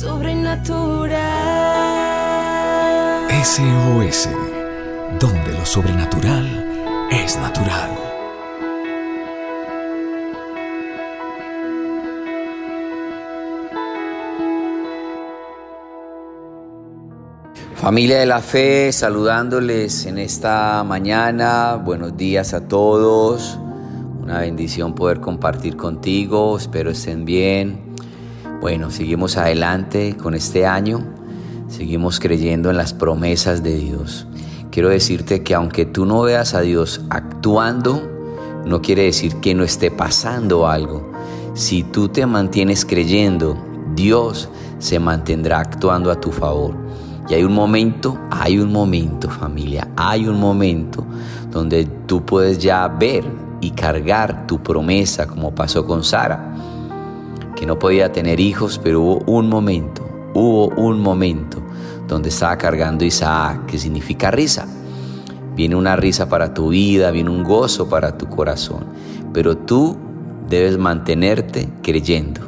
[0.00, 1.10] sobrenatural.
[3.44, 4.30] SOS,
[5.18, 7.90] donde lo sobrenatural es natural.
[17.74, 21.76] Familia de la Fe, saludándoles en esta mañana.
[21.76, 23.58] Buenos días a todos.
[24.22, 26.56] Una bendición poder compartir contigo.
[26.56, 27.89] Espero estén bien.
[28.60, 31.00] Bueno, seguimos adelante con este año.
[31.68, 34.26] Seguimos creyendo en las promesas de Dios.
[34.70, 38.02] Quiero decirte que aunque tú no veas a Dios actuando,
[38.66, 41.10] no quiere decir que no esté pasando algo.
[41.54, 43.56] Si tú te mantienes creyendo,
[43.94, 46.74] Dios se mantendrá actuando a tu favor.
[47.30, 51.06] Y hay un momento, hay un momento familia, hay un momento
[51.50, 53.24] donde tú puedes ya ver
[53.62, 56.54] y cargar tu promesa como pasó con Sara,
[57.60, 61.62] que no podía tener hijos, pero hubo un momento, hubo un momento
[62.08, 64.66] donde estaba cargando Isaac, que significa risa.
[65.54, 68.86] Viene una risa para tu vida, viene un gozo para tu corazón,
[69.34, 69.98] pero tú
[70.48, 72.40] debes mantenerte creyendo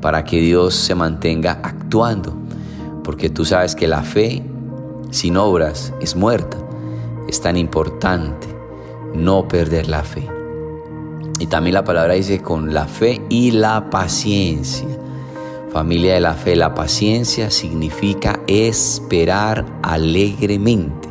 [0.00, 2.34] para que Dios se mantenga actuando
[3.04, 4.42] porque tú sabes que la fe
[5.10, 6.56] sin obras es muerta.
[7.28, 8.46] Es tan importante
[9.14, 10.37] no perder la fe.
[11.38, 14.88] Y también la palabra dice con la fe y la paciencia.
[15.72, 21.08] Familia de la fe, la paciencia significa esperar alegremente,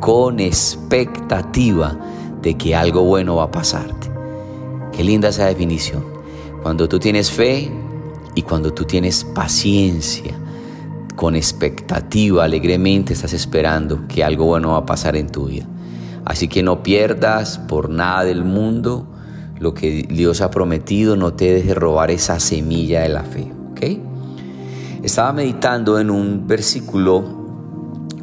[0.00, 1.98] con expectativa
[2.42, 4.10] de que algo bueno va a pasarte.
[4.92, 6.04] Qué linda esa definición.
[6.62, 7.70] Cuando tú tienes fe
[8.34, 10.34] y cuando tú tienes paciencia
[11.16, 15.66] con expectativa, alegremente estás esperando que algo bueno va a pasar en tu vida.
[16.24, 19.06] Así que no pierdas por nada del mundo
[19.58, 23.56] lo que Dios ha prometido, no te dejes robar esa semilla de la fe.
[25.06, 27.22] Estaba meditando en un versículo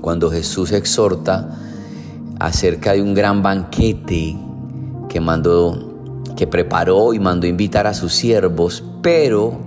[0.01, 1.57] cuando Jesús exhorta
[2.37, 4.37] acerca de un gran banquete
[5.07, 9.59] que mandó, que preparó y mandó invitar a sus siervos, pero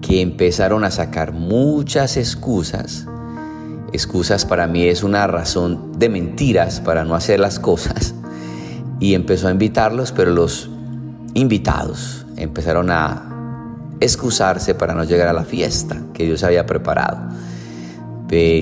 [0.00, 3.08] que empezaron a sacar muchas excusas.
[3.92, 8.14] Excusas para mí es una razón de mentiras para no hacer las cosas.
[9.00, 10.70] Y empezó a invitarlos, pero los
[11.36, 17.18] invitados empezaron a excusarse para no llegar a la fiesta que Dios había preparado.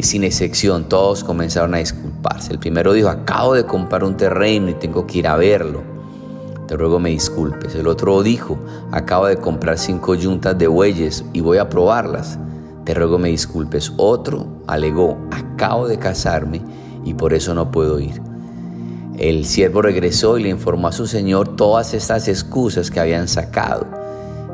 [0.03, 2.53] sin excepción, todos comenzaron a disculparse.
[2.53, 5.95] El primero dijo, acabo de comprar un terreno y tengo que ir a verlo
[6.67, 7.75] te ruego me disculpes.
[7.75, 8.59] El otro dijo,
[8.91, 12.39] acabo de comprar cinco yuntas de bueyes y voy a probarlas.
[12.85, 13.93] Te ruego me disculpes.
[13.99, 16.63] Otro alegó, acabo de casarme
[17.05, 18.34] y por eso no puedo ir.
[19.19, 23.87] El siervo regresó y le informó a su señor todas estas excusas que habían sacado.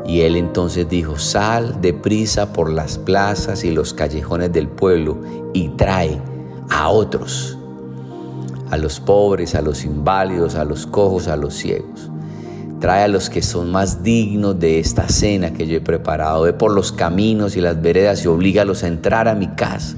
[0.06, 5.19] Y él entonces dijo, sal deprisa por las plazas y los callejones del pueblo
[5.54, 6.21] y trae
[6.69, 7.56] a otros
[8.71, 12.09] a los pobres, a los inválidos, a los cojos, a los ciegos.
[12.81, 16.42] Trae a los que son más dignos de esta cena que yo he preparado.
[16.42, 19.97] Ve por los caminos y las veredas y oblígalos a entrar a mi casa.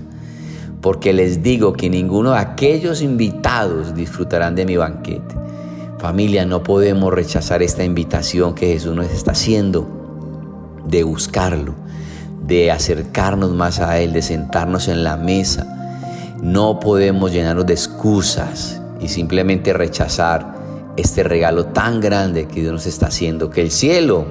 [0.83, 5.35] Porque les digo que ninguno de aquellos invitados disfrutarán de mi banquete.
[5.99, 9.89] Familia, no podemos rechazar esta invitación que Jesús nos está haciendo
[10.85, 11.75] de buscarlo,
[12.45, 15.73] de acercarnos más a Él, de sentarnos en la mesa
[16.43, 20.57] no podemos llenarnos de excusas y simplemente rechazar
[20.97, 24.27] este regalo tan grande que Dios nos está haciendo, que el cielo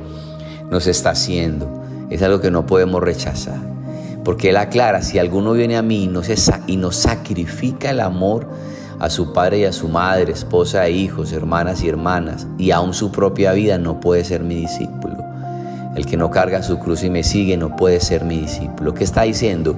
[0.70, 1.72] nos está haciendo.
[2.10, 3.60] Es algo que no podemos rechazar.
[4.24, 6.30] Porque Él aclara, si alguno viene a mí y nos,
[6.68, 8.48] y nos sacrifica el amor
[9.00, 12.94] a su padre y a su madre, esposa e hijos, hermanas y hermanas, y aún
[12.94, 15.18] su propia vida, no puede ser mi discípulo.
[15.96, 18.94] El que no carga su cruz y me sigue no puede ser mi discípulo.
[18.94, 19.76] ¿Qué está diciendo?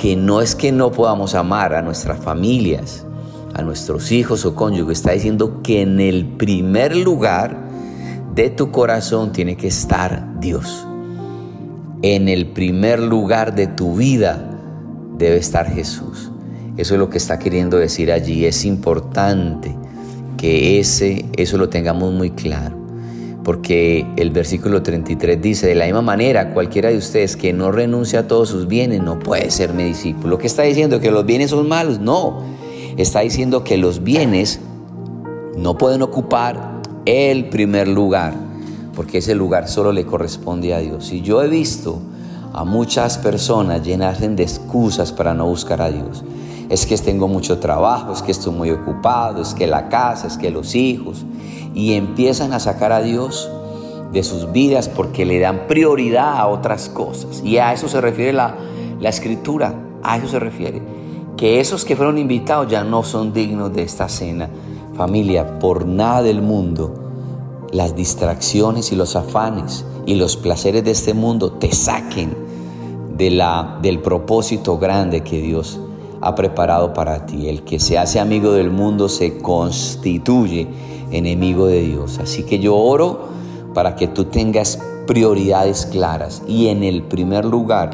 [0.00, 3.04] que no es que no podamos amar a nuestras familias,
[3.52, 7.68] a nuestros hijos o cónyuges, está diciendo que en el primer lugar
[8.34, 10.86] de tu corazón tiene que estar Dios.
[12.02, 14.58] En el primer lugar de tu vida
[15.18, 16.30] debe estar Jesús.
[16.76, 18.46] Eso es lo que está queriendo decir allí.
[18.46, 19.76] Es importante
[20.38, 22.80] que ese, eso lo tengamos muy claro
[23.44, 28.20] porque el versículo 33 dice, de la misma manera, cualquiera de ustedes que no renuncia
[28.20, 30.38] a todos sus bienes no puede ser mi discípulo.
[30.38, 31.00] ¿Qué está diciendo?
[31.00, 32.00] ¿Que los bienes son malos?
[32.00, 32.42] No,
[32.96, 34.60] está diciendo que los bienes
[35.56, 38.34] no pueden ocupar el primer lugar,
[39.00, 41.10] porque ese lugar solo le corresponde a Dios.
[41.10, 42.00] Y yo he visto
[42.52, 46.22] a muchas personas llenarse de excusas para no buscar a Dios.
[46.68, 50.36] Es que tengo mucho trabajo, es que estoy muy ocupado, es que la casa, es
[50.36, 51.24] que los hijos
[51.72, 53.48] y empiezan a sacar a Dios
[54.12, 57.40] de sus vidas porque le dan prioridad a otras cosas.
[57.42, 58.54] Y a eso se refiere la,
[59.00, 60.82] la escritura, a eso se refiere.
[61.38, 64.50] Que esos que fueron invitados ya no son dignos de esta cena.
[64.94, 67.09] Familia, por nada del mundo,
[67.72, 72.34] las distracciones y los afanes y los placeres de este mundo te saquen
[73.16, 75.78] de la, del propósito grande que Dios
[76.20, 77.48] ha preparado para ti.
[77.48, 80.68] El que se hace amigo del mundo se constituye
[81.10, 82.18] enemigo de Dios.
[82.18, 83.28] Así que yo oro
[83.74, 87.90] para que tú tengas prioridades claras y en el primer lugar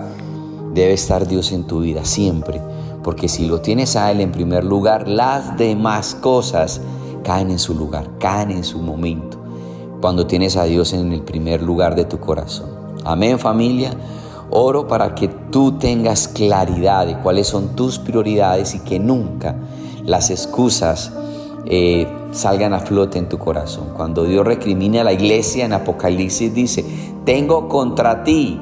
[0.74, 2.60] debe estar Dios en tu vida siempre.
[3.02, 6.80] Porque si lo tienes a Él en primer lugar, las demás cosas
[7.22, 9.35] caen en su lugar, caen en su momento.
[10.00, 12.68] Cuando tienes a Dios en el primer lugar de tu corazón.
[13.04, 13.90] Amén familia.
[14.50, 19.56] Oro para que tú tengas claridad de cuáles son tus prioridades y que nunca
[20.04, 21.12] las excusas
[21.66, 23.88] eh, salgan a flote en tu corazón.
[23.96, 26.84] Cuando Dios recrimina a la iglesia en Apocalipsis dice,
[27.24, 28.60] tengo contra ti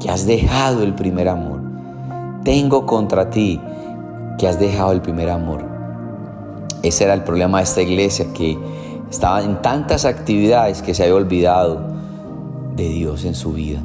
[0.00, 1.60] que has dejado el primer amor.
[2.44, 3.60] Tengo contra ti
[4.38, 5.64] que has dejado el primer amor.
[6.82, 8.58] Ese era el problema de esta iglesia que
[9.12, 11.82] estaba en tantas actividades que se había olvidado
[12.74, 13.78] de Dios en su vida.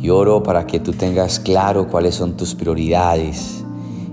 [0.00, 3.64] Y oro para que tú tengas claro cuáles son tus prioridades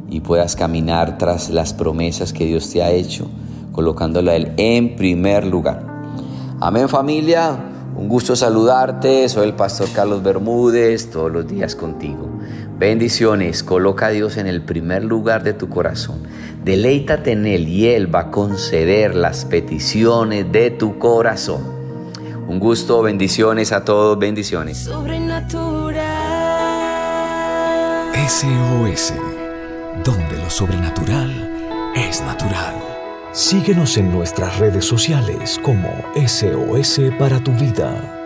[0.09, 3.27] y puedas caminar tras las promesas que Dios te ha hecho,
[3.71, 5.85] colocándolo a Él en primer lugar.
[6.59, 7.55] Amén familia,
[7.95, 12.30] un gusto saludarte, soy el pastor Carlos Bermúdez, todos los días contigo.
[12.81, 16.23] Bendiciones, coloca a Dios en el primer lugar de tu corazón.
[16.63, 21.61] Deleítate en Él y Él va a conceder las peticiones de tu corazón.
[22.47, 24.79] Un gusto, bendiciones a todos, bendiciones.
[24.79, 26.01] Sobrenatural.
[28.27, 29.13] SOS,
[30.03, 32.73] donde lo sobrenatural es natural.
[33.31, 38.20] Síguenos en nuestras redes sociales como SOS para tu vida.